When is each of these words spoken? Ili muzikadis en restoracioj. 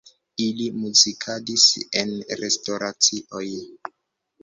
Ili 0.45 0.65
muzikadis 0.77 1.67
en 2.03 2.17
restoracioj. 2.43 3.47